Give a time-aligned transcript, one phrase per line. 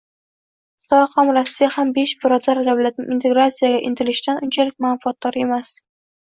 [0.85, 5.71] Xitoy ham, Rossiya ham besh birodar davlatning integratsiyaga intilishidan unchalik manfaatdor emas.